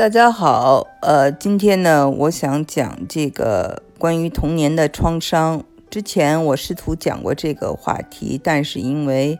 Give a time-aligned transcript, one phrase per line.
[0.00, 5.62] 大家好，呃，今天呢，我想讲这个关于童年的创伤。
[5.90, 9.38] 之前我试图讲过这个话题，但是因为，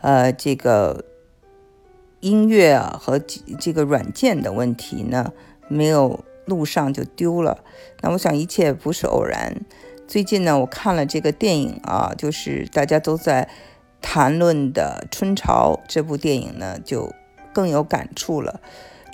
[0.00, 1.04] 呃，这个
[2.18, 3.20] 音乐啊和
[3.60, 5.32] 这个软件的问题呢，
[5.68, 7.62] 没有录上就丢了。
[8.00, 9.60] 那我想一切不是偶然。
[10.08, 13.48] 最近呢，我看了这个电影啊，就是大家都在
[14.02, 17.14] 谈论的《春潮》这部电影呢，就
[17.52, 18.58] 更有感触了。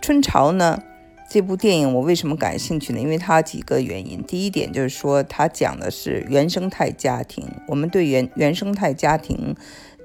[0.00, 0.82] 春潮呢？
[1.28, 3.00] 这部电影我为什么感兴趣呢？
[3.00, 4.22] 因为它几个原因。
[4.22, 9.56] 第一点就是说，它讲的是原生态家庭，我们对原原生态家庭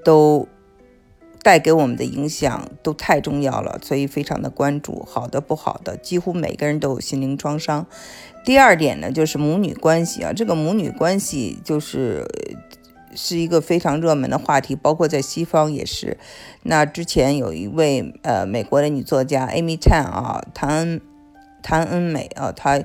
[0.04, 0.48] 都
[1.42, 5.06] 带给我们的影响都太重要了，所以非常的关注。
[5.08, 7.86] 好的不好的，几乎每个人都有心灵创伤。
[8.44, 12.26] 第二点呢，就是母女关系啊，这个母女关系就是。
[13.14, 16.18] 是一个非常热门的话题，包括在西方也是。
[16.62, 21.00] 那之前有一位呃美国的女作家 Amy Tan 啊，谭恩
[21.62, 22.82] 谭恩美啊，她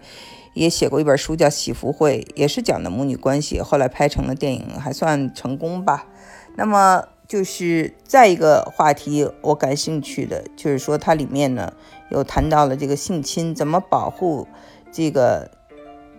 [0.53, 6.07] 也写过一本书叫《喜福会》，也是讲的母女关系，后来拍成了电影，还算成功吧。
[6.55, 11.73] 那么就是再一个话题，我感兴趣的就是说它里面呢
[12.09, 14.47] 有谈到了这个性侵，怎么保护
[14.91, 15.51] 这个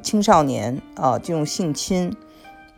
[0.00, 2.15] 青少年啊，这种性侵。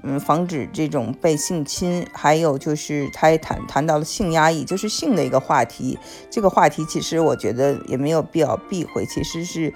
[0.03, 5.99] 嗯，防止这种被性侵，还有就是他也谈谈到了性压抑，就是性的一个话题。
[6.31, 9.73] 这个话题其实我觉得也没有必要避讳，其实是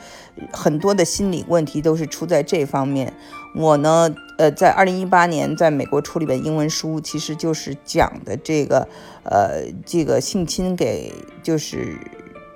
[0.52, 3.12] 很多的心理问题都是出在这方面。
[3.55, 8.89] 我呢，呃，在二零一八年在美国出了一本英文书，其实就是讲的这个，
[9.25, 11.98] 呃，这个性侵给就是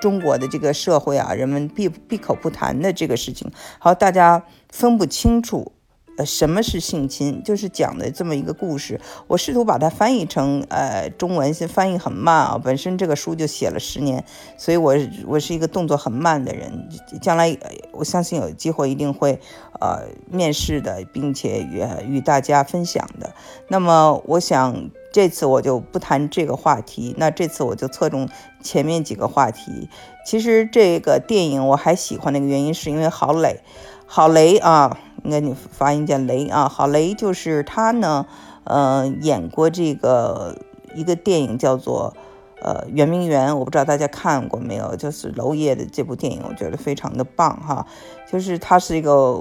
[0.00, 3.50] 中国的这个社会啊，人们闭闭口不谈的这个事情。
[3.78, 5.72] 好，大家分不清楚。
[6.18, 7.40] 呃，什么是性侵？
[7.44, 9.00] 就是讲的这么一个故事。
[9.28, 12.60] 我试图把它翻译成呃中文，先翻译很慢啊。
[12.62, 14.24] 本身这个书就写了十年，
[14.56, 14.96] 所以我
[15.28, 16.88] 我是一个动作很慢的人。
[17.22, 17.56] 将来
[17.92, 19.38] 我相信有机会一定会
[19.80, 23.32] 呃面试的，并且与与大家分享的。
[23.68, 28.28] 那么我想这次我就不谈这个话题，那这次我就侧重
[28.60, 29.88] 前面几个话题。
[30.26, 33.60] 其实这个电影我还喜欢的一个原因，是因为郝蕾，
[34.04, 34.98] 郝蕾啊。
[35.24, 38.26] 应该你发音叫雷啊，郝雷就是他呢，
[38.64, 40.56] 呃，演过这个
[40.94, 42.14] 一个电影叫做
[42.62, 47.86] 呃圆明园，我不知道大家看过没有，就是娄烨的这部电影，我觉得非常的棒哈，
[48.30, 49.34] 就是他是一个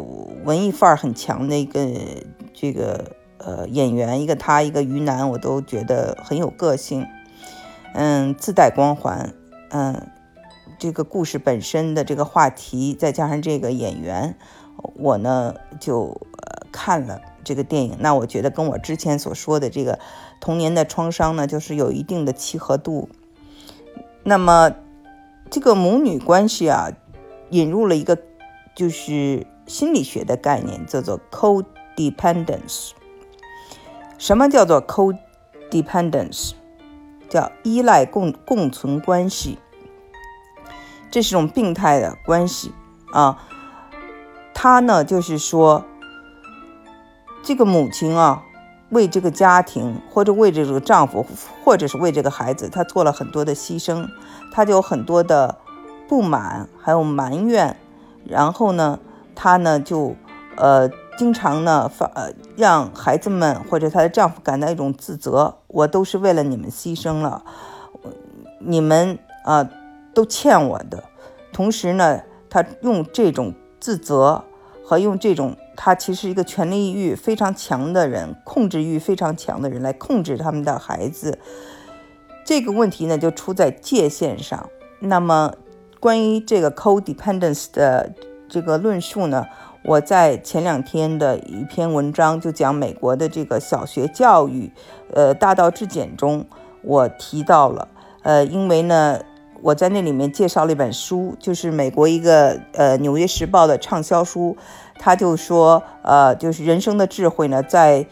[0.44, 1.88] 文艺范儿很强的一个
[2.54, 7.06] 这个呃演员，一个他一个于南，我都觉得很有个性，
[7.94, 9.34] 嗯，自带光环，
[9.70, 10.08] 嗯，
[10.80, 14.36] 这个故事本身的这个话题，再加上这个演员。
[14.96, 16.20] 我呢就
[16.72, 20.00] 看了这个电影，那我觉得跟我之前所说的这个
[20.40, 23.10] 童年的创伤呢，就是有一定的契合度。
[24.24, 24.72] 那么
[25.50, 26.92] 这个母女关系啊，
[27.50, 28.18] 引入了一个
[28.76, 32.92] 就是心理学的概念，叫做 codependence。
[34.18, 36.54] 什么叫做 codependence？
[37.30, 39.58] 叫依赖共共存关系。
[41.10, 42.74] 这是种病态的关系
[43.12, 43.48] 啊。
[44.60, 45.86] 她呢，就是说，
[47.44, 48.42] 这个母亲啊，
[48.90, 51.24] 为这个家庭，或者为这个丈夫，
[51.64, 54.08] 或者是为这个孩子，她做了很多的牺牲，
[54.52, 55.60] 她就有很多的
[56.10, 57.78] 不满，还有埋怨。
[58.26, 58.98] 然后呢，
[59.36, 60.16] 她呢就
[60.56, 60.90] 呃，
[61.20, 67.44] 经常呢发呃，让孩子们或者她的丈夫感到一种自责，我都是为了你们牺牲了，
[68.58, 69.70] 你们啊
[70.16, 71.04] 都欠我的。
[71.54, 74.44] 同时呢，她用这种自责。
[74.90, 81.38] 和用这种他其实一个权力欲非常强的人，控制欲非常强的人来控制他们的孩子，
[82.46, 84.70] 这个问题呢就出在界限上。
[85.00, 85.54] 那么
[86.00, 88.14] 关于这个 codependence 的
[88.48, 89.46] 这个论述呢，
[89.84, 94.72] 我在前两天的一篇文章就讲美国的这个小学教育，
[95.14, 96.46] 呃，大道至简中
[96.82, 97.90] 我提到了，
[98.24, 99.20] 呃，因为呢。
[99.62, 104.56] 我在那里面介绍了一本书，就是美国一个呃《纽约时报》的畅销书，
[105.00, 108.06] 他就说，呃，就是人生的智慧呢，在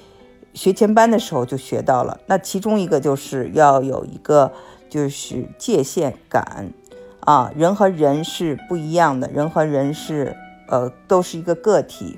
[0.53, 2.19] 学前班的时候就学到了。
[2.27, 4.51] 那其中一个就是要有一个
[4.89, 6.71] 就是界限感
[7.19, 10.35] 啊，人和人是不一样的，人和人是
[10.67, 12.17] 呃都是一个个体。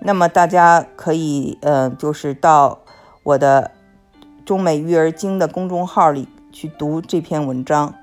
[0.00, 2.80] 那么大家可以呃就是到
[3.22, 3.70] 我的
[4.44, 7.94] 中美育儿经的公众号里去读这篇文章。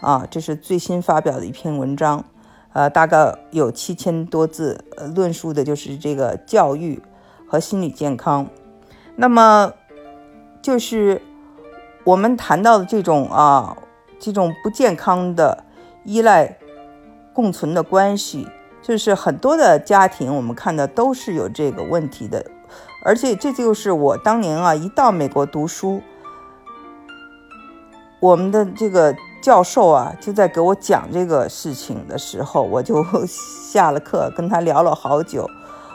[0.00, 2.24] 啊，这是最新发表的一篇文章，
[2.72, 7.02] 呃，大概有七千多字，论述的就是这个教育
[7.46, 8.46] 和心理健康。
[9.16, 9.72] 那么，
[10.62, 11.20] 就是
[12.04, 13.76] 我们谈到的这种啊，
[14.18, 15.64] 这种不健康的
[16.04, 16.56] 依赖
[17.34, 18.48] 共存的关系，
[18.80, 22.44] 就是很多的家庭我们看到都是有这个问题的，
[23.04, 26.00] 而且这就是我当年啊一到美国读书，
[28.18, 35.48] 我们的这个教授啊就在给我讲这个事情的时候，我就 下了课跟他聊了好久。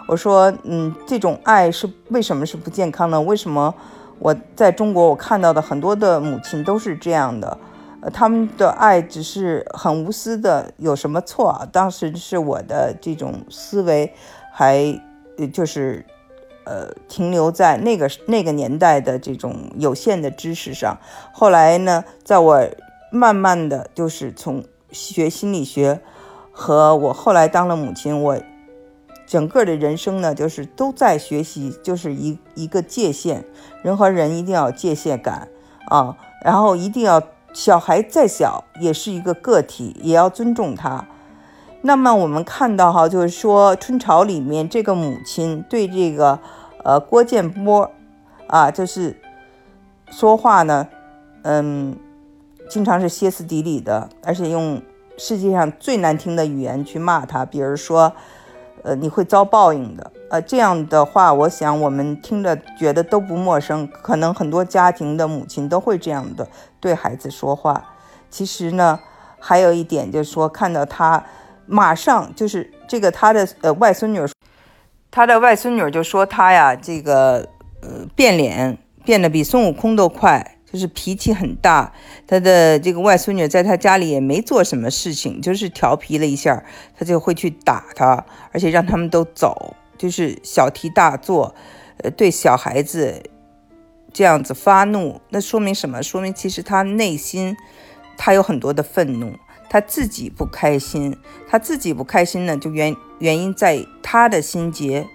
[0.07, 3.19] 我说，嗯，这种爱是为什么是不健康呢？
[3.21, 3.73] 为什么
[4.19, 7.57] 我在中国我看到的很多的母亲都是这样的？
[8.01, 11.67] 呃，他们的爱只是很无私的，有什么错啊？
[11.71, 14.13] 当时是我的这种思维
[14.51, 15.01] 还
[15.51, 16.05] 就是，
[16.65, 20.95] 呃，停留在那个那个年代的这种有限的知识上。
[21.33, 22.63] 后来呢，在我
[23.15, 26.01] 慢慢的就是从学心理学
[26.51, 28.37] 和我后来当了母亲，我。
[29.27, 33.43] 整个的人生呢，就是都在学习，就是一一个界限，
[33.81, 35.47] 人和人一定要界限感
[35.87, 37.19] 啊，然后一定要
[37.51, 41.07] 小孩再小也是一个个体，也要尊重他。
[41.81, 46.39] 那么我们看到哈，就是说春潮里面这个母亲对这个
[46.83, 47.91] 呃郭建波
[48.45, 49.19] 啊，就是
[50.11, 50.87] 说话呢，
[51.41, 51.97] 嗯，
[52.69, 54.81] 经常是歇斯底里的，而且用
[55.17, 58.13] 世界上最难听的语言去骂他，比如说。
[58.87, 60.11] 呃，你会遭报应的。
[60.29, 66.47] 呃，这样的话，我想我们听着觉得都不陌生，可能很多家庭的母亲都会这样的
[66.79, 67.83] 对孩子说话。
[68.29, 68.99] 其实呢，
[69.39, 71.23] 还有一点就是说，看到他
[71.65, 74.23] 马上就是这个他的呃外孙女，
[75.09, 77.37] 他的外孙女就说他呀，这个
[77.81, 80.54] 呃变脸变得比孙悟空都快。
[80.75, 81.93] 就是脾气很大，
[82.27, 86.65] 他的这个外孙女在他家里也没做什么事情，就是调皮了一下，
[86.99, 91.55] 他就会去打他，而且让他们都走，就是小题大做，
[92.03, 93.23] 呃，对小孩子
[94.11, 96.03] 这样子发怒，那说明什么？
[96.03, 97.55] 说明其实他内心
[98.17, 99.31] 他有很多的愤怒，
[99.69, 101.15] 他自己不开心，
[101.47, 105.07] 他自己不开心呢，就原原因在他的心结。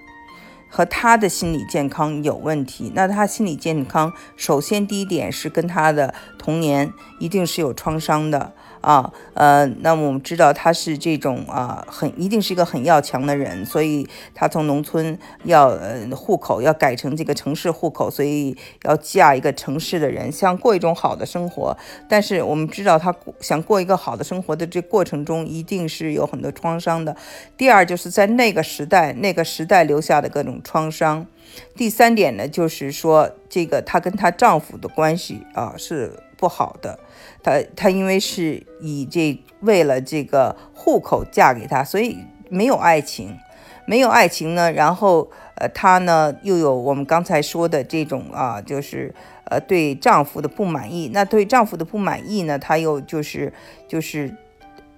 [0.71, 8.53] 和他的心理健康有问题，那他心理健康首先第一点是跟他的童年一定是有创伤的。
[8.81, 21.77] 啊，呃，那么我们知道他是这种啊，很一定是一个很要强的人，所以他从农村要呃户口要改成这个城市户口，所以要嫁一个城市的人，想过一种好的生活。
[22.09, 27.15] 但是我们知道他想过一个好的生活的这过程中，一定是有很多创伤的。
[27.57, 31.27] 第二就是在那个时代，那个时代留下的各种创伤。
[31.75, 36.99] 第三点呢，就是说这个她跟她丈夫的关系啊是不好的。
[37.43, 42.17] 她她因为是以这为了这个户口嫁给他，所以
[42.49, 43.39] 没有爱情，
[43.87, 44.73] 没有爱情呢。
[44.73, 49.15] 然后呃，她呢又有我们刚才说的这种啊，就是
[49.45, 51.11] 呃对丈夫的不满意。
[51.13, 53.53] 那对丈夫的不满意呢，她又就是
[53.87, 54.35] 就是。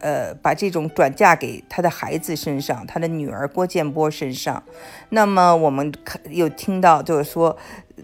[0.04, 4.60] 呃，把这种转嫁给他的孩子身上，他的女儿郭建波身上。
[5.10, 7.56] 那么我们看有听到，就是说，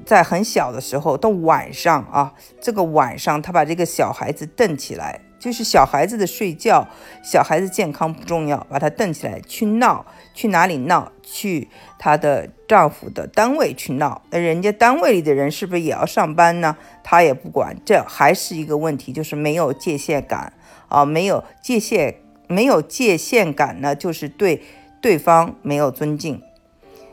[0.05, 6.87] 在很小的时候，到晚上啊，这个晚上他把这个小孩子瞪起来，就是小孩子的睡觉，
[7.23, 10.05] 小孩子健康不重要，把他瞪起来去闹，
[10.35, 11.13] 去哪里闹？
[11.23, 11.69] 去
[11.99, 14.23] 她的丈夫的单位去闹。
[14.31, 16.77] 那人家单位里的人是不是也要上班呢？
[17.05, 20.55] 她也不管，这还是一个问题，就是没有界限感。
[20.89, 22.15] 啊，没有界限，
[22.47, 24.63] 没有界限感呢，就是对
[25.03, 26.41] 对方没有尊敬，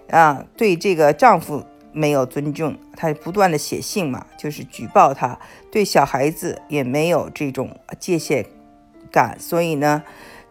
[0.10, 5.40] 啊，对这个丈夫没有尊重，他不断的写信嘛，就是举报他，
[5.72, 8.46] 对小孩子也没有这种界限
[9.12, 10.04] 感，所以呢。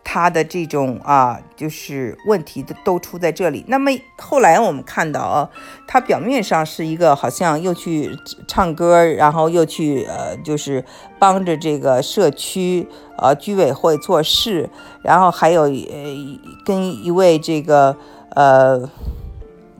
[0.07, 3.65] 他的这种啊，就是问题的都出在这里。
[3.69, 5.49] 那么后来我们看到啊，
[5.89, 8.15] 他表面上是一个好像又去
[8.47, 10.85] 唱歌，然后又去呃，就是
[11.19, 12.87] 帮着这个社区
[13.17, 14.69] 呃居委会做事，
[15.03, 17.97] 然后还有呃跟一位这个
[18.35, 18.87] 呃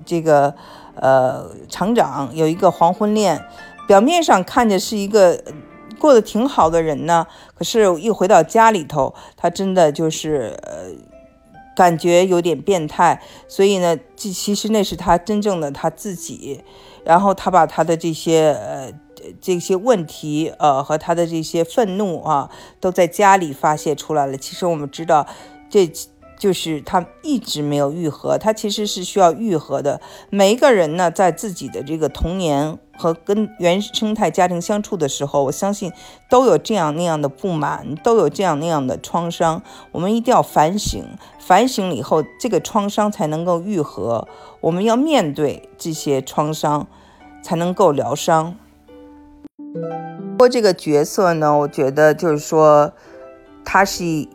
[0.07, 0.55] 这个
[0.97, 3.45] 呃厂长有一个黄昏恋，
[3.87, 5.43] 表面上看着是一个。
[5.97, 10.89] 过得挺好的人呢，可是，一回到家里头，他真的就是呃，
[11.75, 13.23] 感觉有点变态。
[13.49, 16.63] 所以呢，这其实那是他真正的他自己。
[17.05, 18.93] 然后他把他的这些呃
[19.41, 24.37] 这些问题呃和他的这些愤怒啊，都在家里发泄出来了。
[24.37, 25.27] 其实我们知道，
[25.71, 25.91] 这。
[26.45, 29.99] 就是他一直没有愈合，他其实是需要愈合的。
[30.29, 35.91] 每一个人呢，在自己的这个童年和跟原生态家庭相处的时候，我相信
[36.29, 39.63] 都有这样那样的不满，都有这样那样的创伤。
[39.91, 41.03] 我们一定要反省，
[41.39, 44.29] 反省了以后，这个创伤才能够愈合。
[44.61, 46.87] 我们要面对这些创伤，
[47.43, 48.55] 才能够疗伤。
[50.37, 52.93] 过这个角色呢，我觉得就是说，
[53.65, 54.29] 他是。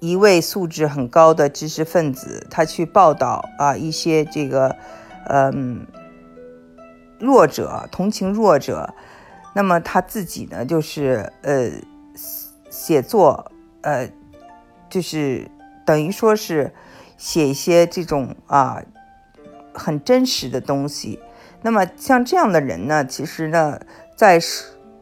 [0.00, 4.76] 一位素质很高的知识分子，他去报道啊一些这个
[5.28, 5.86] 嗯
[7.18, 8.94] 弱者，同情弱者，
[9.54, 11.70] 那么他自己呢就是呃
[12.68, 13.50] 写作
[13.82, 14.08] 呃
[14.90, 15.50] 就是
[15.86, 16.72] 等于说是
[17.16, 18.82] 写一些这种啊
[19.72, 21.18] 很真实的东西。
[21.62, 23.80] 那么像这样的人呢，其实呢
[24.14, 24.40] 在。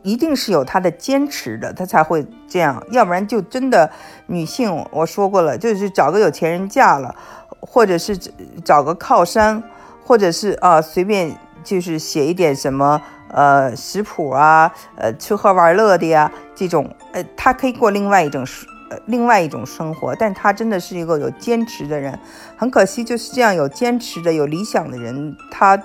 [0.02, 3.90] 一定是有她的坚持的，她才会这样，要不然就真的
[4.26, 7.14] 女性，我说过了，就是找个有钱人嫁了，
[7.61, 8.16] 或者是
[8.64, 9.62] 找个靠山，
[10.04, 18.44] 或者是啊随便就是写一点什么呃食谱啊，呃吃喝玩乐的呀这种，呃她可以过另外一种
[18.90, 22.18] 呃另外一种生活，但她真的是一个有坚持的人，
[22.56, 25.76] 很可惜就是这样有坚持的有理想的人，他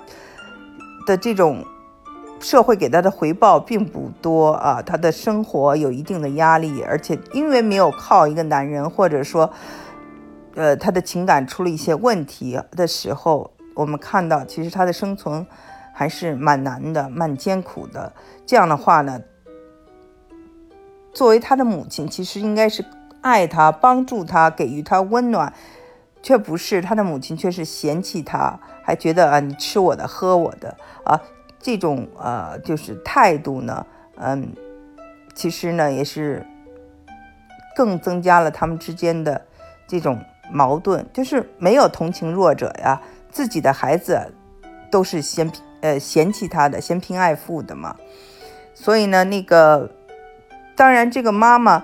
[1.06, 1.64] 的这种。
[2.40, 9.52] 社会给他的回报并不多啊，他的生活有一定的压力，而且因为没有靠一个男人，或者说，
[10.56, 15.46] 呃，他的情感出了一些问题的时候，我们看到其实他的生存
[15.94, 18.14] 还是蛮难的、蛮艰苦的。
[18.46, 19.20] 这样的话呢，
[21.12, 22.86] 作为他的母亲，其实应该是
[23.22, 25.52] 爱他、帮助他、给予他温暖，
[26.22, 31.20] 却不是他的母亲，却是嫌弃他，还觉得啊，你吃我的、喝我的啊。
[31.60, 33.86] 这种呃，就是态度呢，
[34.16, 34.54] 嗯，
[35.34, 36.46] 其实呢也是
[37.76, 39.42] 更增加了他们之间的
[39.88, 40.20] 这种
[40.52, 44.34] 矛盾，就是没有同情弱者呀，自己的孩子
[44.90, 47.96] 都是嫌呃嫌弃他的，嫌贫爱富的嘛。
[48.74, 49.90] 所以呢，那个
[50.76, 51.84] 当然这个妈妈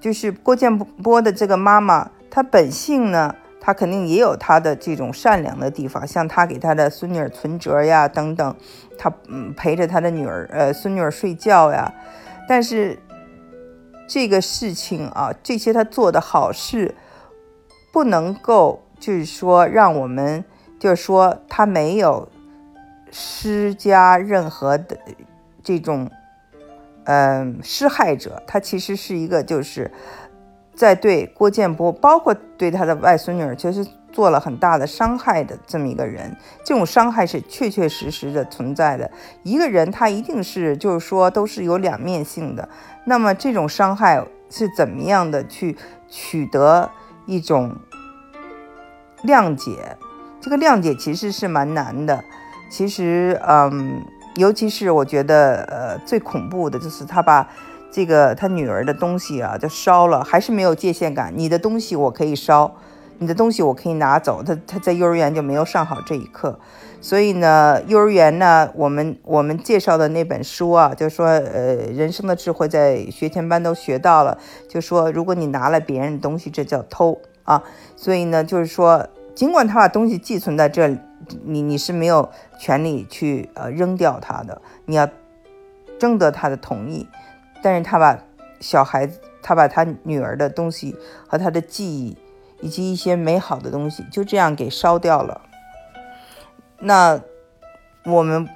[0.00, 3.34] 就是郭建波的这个妈妈，她本性呢。
[3.66, 8.56] 他肯定也有他的这种善良的地方，像他给他的孙女儿存折呀，等等，
[8.96, 11.92] 他嗯陪着他的女儿呃孙女儿睡觉呀。
[12.48, 12.96] 但是
[14.06, 16.94] 这个事情啊，这些他做的好事，
[17.92, 20.44] 不能够就是说让我们
[20.78, 22.28] 就是说他没有
[23.10, 24.96] 施加任何的
[25.64, 26.08] 这种
[27.02, 29.90] 嗯施害者，他其实是一个就是。
[30.76, 39.10] 在对郭建波，包括对他的外孙女儿，其实做了很大的伤害的这么一个人，这种伤害是确确实实的存在的。
[39.42, 42.68] 一个人他一定是，就是说都是有两面性的。
[43.06, 45.76] 那么这种伤害是怎么样的去
[46.08, 46.90] 取得
[47.24, 47.74] 一种
[49.24, 49.96] 谅解？
[50.40, 52.22] 这个谅解其实是蛮难的。
[52.70, 54.04] 其实，嗯，
[54.34, 57.48] 尤其是我觉得，呃，最恐怖的就是他把。
[57.96, 61.32] 这个他女儿的东西啊，就烧了，还是没有界限感。
[61.34, 62.76] 你的东西我可以烧，
[63.16, 64.42] 你的东西我可以拿走。
[64.42, 66.60] 他他在幼儿园就没有上好这一课，
[67.00, 74.36] 所以呢，幼儿园呢，我们我们介绍的那本书啊，就说呃，人生的智慧在学前班都学到了，
[74.68, 77.62] 就说如果你拿了别人的东西，这叫偷啊。
[77.96, 80.98] 所以呢，就是说，尽管他把东西寄存在这里，
[81.46, 82.28] 你你是没有
[82.60, 85.08] 权利去呃扔掉他的，你要
[85.98, 87.08] 征得他的同意。
[87.66, 88.16] 但是他把
[88.60, 90.94] 小孩子，他把他女儿的东西
[91.26, 92.16] 和他的记忆，
[92.60, 95.40] 以及一些美好的东西，就这样给烧掉了。
[96.78, 97.20] 那
[98.04, 98.48] 我们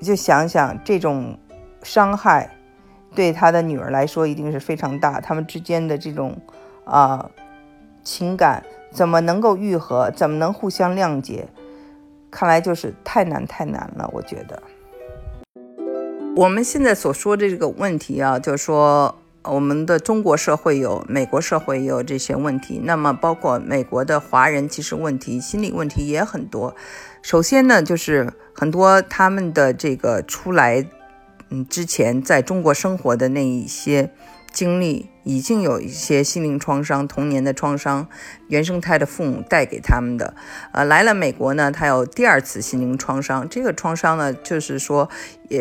[0.00, 1.38] 就想想，这种
[1.84, 2.50] 伤害
[3.14, 5.20] 对他的女儿来说一定是非常大。
[5.20, 6.36] 他们之间的这种
[6.84, 7.30] 啊
[8.02, 10.10] 情感怎么能够愈合？
[10.10, 11.46] 怎么能互相谅解？
[12.32, 14.60] 看来就是太难太难了，我觉得。
[16.38, 22.80] 我们现在所说的这个问题啊，就是说我们的中国社会有，美国社会也有这些问题。
[22.84, 26.76] 那么，包括美国的华人，其实问题、心理问题也很多。
[27.22, 30.86] 首先呢，就是很多他们的这个出来，
[31.48, 34.12] 嗯，之前在中国生活的那一些。
[34.58, 38.08] 经历已经有一些心灵创伤、童年的创伤，
[38.48, 40.34] 原生态的父母带给他们的。
[40.72, 43.48] 呃，来了美国呢，他有第二次心灵创伤。
[43.48, 45.08] 这个创伤呢，就是说，
[45.50, 45.58] 呃，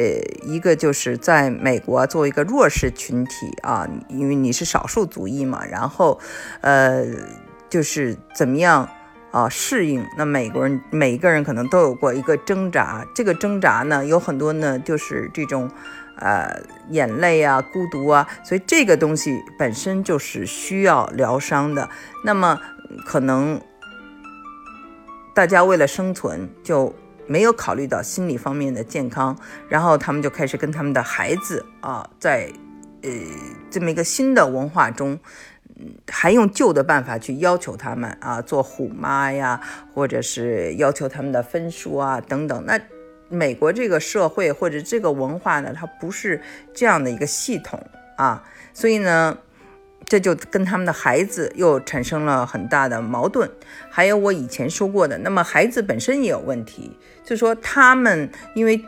[0.51, 6.19] 一个就是在美国作为一个弱势群体啊，因为你是少数族裔嘛，然后，
[6.61, 7.05] 呃，
[7.69, 8.89] 就是怎么样
[9.29, 10.03] 啊适应？
[10.17, 15.69] 那美国人每一个人可能都有过一个挣扎，这个挣扎呢，有很多呢，就是这种。
[16.19, 21.89] 呃，眼泪啊，孤独啊，所以这个东西本身就是需要疗伤的。
[22.23, 22.59] 那么，
[23.05, 23.61] 可能
[25.35, 26.95] 大家为了生存就
[27.27, 29.37] 没有考虑到心理方面的健康，
[29.69, 32.51] 然后他们就开始跟他们的孩子啊，在
[33.03, 33.09] 呃
[33.69, 35.19] 这么一个新的文化中，
[36.09, 39.61] 还用旧的办法去要求他们啊，做虎妈呀，
[39.93, 42.65] 或者是要求他们的分数啊等等。
[42.65, 42.79] 那
[43.29, 46.41] 美国这个社会或者这个文化呢，它不是
[46.73, 47.81] 这样的一个系统
[48.15, 48.43] 啊，
[48.73, 49.37] 所以呢，
[50.05, 53.49] 这就跟他们的孩子又产生了很大的矛盾。
[53.89, 58.83] 还有我以前说过的，那么孩子本身也有问题，就说他们因为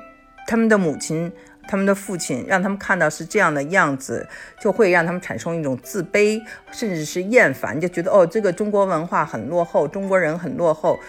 [0.48, 1.32] 他们的母亲。
[1.72, 4.28] 他们的父亲让他们看到是这样的样子，
[4.60, 6.42] 就会让他们产生一种自卑，
[6.72, 11.00] 甚至是厌烦，就觉得哦，这个中国文化很落后，中国人很落后。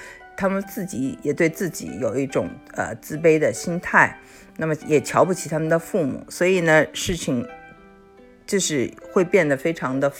[0.40, 4.18] 他们自己也对自己有一种呃自卑的心态，
[4.56, 7.46] 那么也瞧不起他们的父母，所以呢，事情
[8.46, 10.10] 就是会变得非常的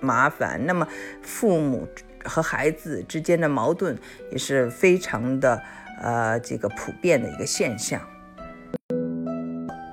[0.00, 0.66] 麻烦。
[0.66, 0.88] 那么
[1.22, 1.86] 父母
[2.24, 3.96] 和孩子之间的矛盾
[4.32, 5.62] 也是非常的
[6.02, 8.00] 呃这个普遍的一个现象。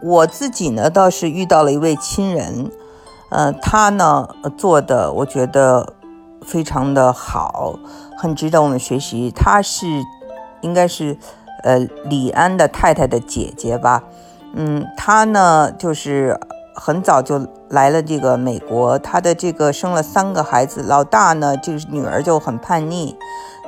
[0.01, 2.71] 我自己呢，倒是遇到了一位亲人，
[3.29, 5.93] 呃，他呢做的，我觉得
[6.47, 7.79] 非常的好，
[8.17, 9.31] 很值得我们学习。
[9.31, 9.85] 她是
[10.61, 11.17] 应该是
[11.63, 14.03] 呃李安的太太的姐姐吧，
[14.53, 16.37] 嗯，她呢就是
[16.75, 23.15] 很早就来了这个美国，她的这个生了三个孩子，老大呢就是女儿就很叛逆，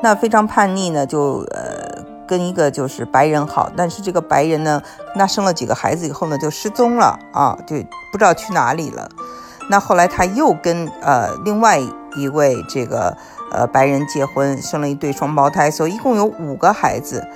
[0.02, 2.10] 那非常叛逆呢就呃。
[2.30, 4.80] 跟一个就是白人好，但是这个白人呢，
[5.16, 7.76] 那生了几个孩子以后呢，就失踪了啊，就
[8.12, 9.10] 不知道去哪里了。
[9.68, 11.80] 那后来他又跟呃另外
[12.16, 13.18] 一位这个
[13.52, 17.28] 呃白人结婚，生了一对双胞胎，所以一共有五个孩子。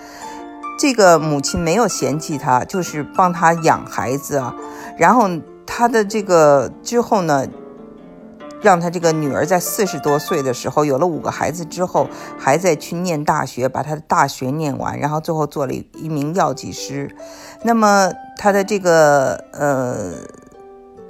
[0.80, 4.56] 这个母亲没有嫌弃他，就是帮他养孩子啊。
[4.98, 5.30] 然后
[5.66, 7.48] 他的这个之后呢。
[8.62, 12.08] 让他这个女儿在四十多岁的时候有了五个孩子之后，
[12.40, 17.14] 还在去念大学，把他的大学念完，然后最后做了一名药剂师。
[17.64, 20.14] 那么他的这个呃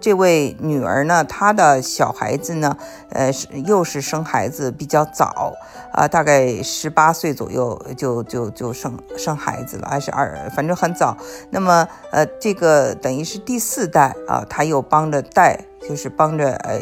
[0.03, 2.75] 这位女儿呢，她的小孩子呢，
[3.12, 5.53] 呃是又是生孩子比较早
[5.93, 11.15] 啊，大概十八岁左右就就就生生孩子了，还是二，反正很早。
[11.51, 15.57] 那么呃这个等于是第四代啊，他又帮着带，
[15.88, 16.81] 就是帮着呃。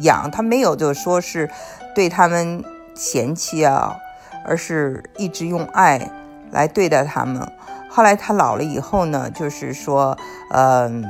[0.00, 1.50] 养他没有，就说是
[1.94, 3.94] 对他们嫌弃啊，
[4.46, 6.10] 而是一直用爱
[6.50, 7.46] 来对待他们。
[7.90, 10.16] 后来他老了以后呢，就是说，
[10.50, 11.04] 嗯，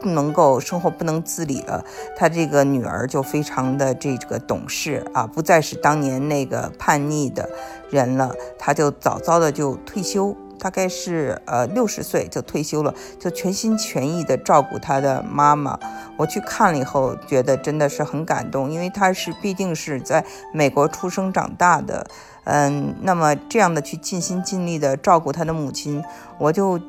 [0.00, 1.84] 不能够生活不能自理了。
[2.16, 7.48] 他这个女儿就非常的这个懂事啊，不再是当年那个叛逆的
[7.90, 8.34] 人了。
[8.58, 10.36] 他就早早的就退休。
[10.58, 15.78] 大概是呃六十岁就退休了，就全心全意的照顾他的妈妈。
[16.16, 22.06] 我去看了以后，觉得真的是很感动，因为他是毕竟是在美国出生长大的，
[22.44, 26.02] 嗯，那么这样的去尽心尽力的照顾他的母亲，
[26.38, 26.80] 我就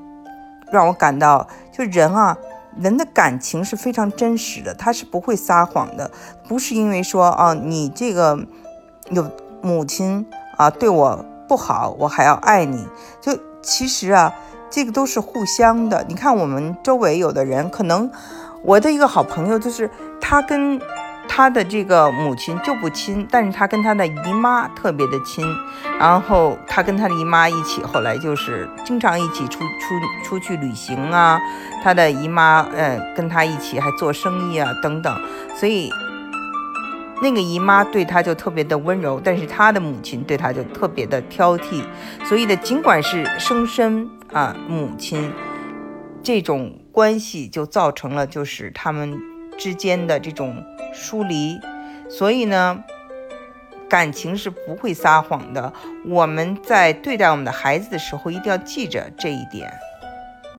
[0.71, 2.37] 让我感到，就人啊，
[2.79, 6.09] 人的感情是非常真实的，他是不会撒谎的，
[6.47, 8.39] 不是因为说啊你这个
[9.11, 9.29] 有
[9.61, 10.25] 母亲
[10.57, 12.87] 啊对我不好，我还要爱你，
[13.21, 13.37] 就。
[13.59, 14.33] 其实啊，
[14.69, 16.05] 这个都是互相的。
[16.07, 18.09] 你看，我们周围有的人，可能
[18.63, 19.89] 我的一个好朋友，就是
[20.21, 20.79] 他跟
[21.27, 25.45] 他的这个母亲就不亲，但是他跟他的姨妈特别的亲。
[25.99, 29.67] 然后他跟他的姨妈一起，后来就是经常一起出出
[30.23, 31.39] 出去旅行啊。
[31.83, 35.15] 他的姨妈，呃，跟他一起还做生意啊，等等。
[35.55, 35.91] 所以。
[37.19, 41.83] 那个姨妈对他就特别的温柔，但是他的母亲对他就特别的挑剔，
[42.23, 45.33] 所以呢，尽管是生身啊母亲，
[46.21, 49.19] 这种关系就造成了就是他们
[49.57, 51.59] 之间的这种疏离，
[52.09, 52.83] 所以呢，
[53.89, 55.73] 感情是不会撒谎的。
[56.05, 59.71] 我们在对待我们的孩子的时候，一定要记着这一点。